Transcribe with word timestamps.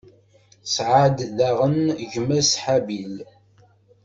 Tesɛa-d 0.63 1.17
daɣen 1.37 1.79
gma-s, 2.11 2.51
Habil. 2.63 3.15